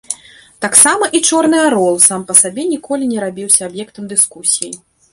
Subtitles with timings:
[0.65, 4.73] Таксама і чорны арол сам па сабе ніколі не рабіўся аб'ектам дыскусіі.